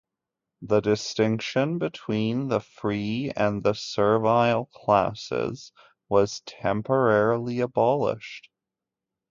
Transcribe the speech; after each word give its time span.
The 0.63 0.79
distinction 0.81 1.77
between 1.77 2.47
the 2.47 2.59
free 2.59 3.31
and 3.35 3.61
the 3.63 3.73
servile 3.75 4.65
classes 4.65 5.71
was 6.09 6.39
temporarily 6.47 7.59
abolished. 7.59 8.49